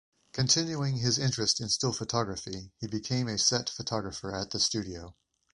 Continuing 0.33 0.97
his 0.97 1.19
interest 1.19 1.61
in 1.61 1.69
still 1.69 1.93
photography 1.93 2.71
he 2.79 2.87
became 2.87 3.27
a 3.27 3.37
set 3.37 3.69
photographer 3.69 4.33
at 4.35 4.49
the 4.49 4.59
studio. 4.59 5.15